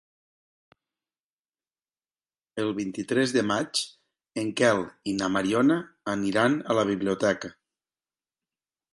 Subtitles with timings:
[2.63, 3.81] El vint-i-tres de maig
[4.43, 4.81] en Quel
[5.11, 5.77] i na Mariona
[6.15, 7.53] aniran a la biblioteca.